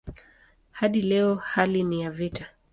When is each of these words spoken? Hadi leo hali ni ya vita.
Hadi 0.71 1.01
leo 1.01 1.35
hali 1.35 1.83
ni 1.83 2.01
ya 2.01 2.11
vita. 2.11 2.49